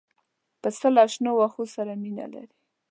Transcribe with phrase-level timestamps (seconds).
[0.61, 2.55] پسه له شنو واښو سره مینه لري.